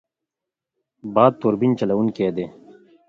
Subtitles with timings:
[1.13, 2.45] باد توربین چلوونکی دی.